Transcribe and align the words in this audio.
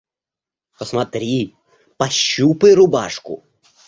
Посмотри, 0.79 1.55
пощупай 1.99 2.73
рубашку. 2.73 3.43